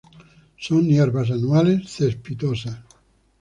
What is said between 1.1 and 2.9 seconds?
anuales, cespitosas.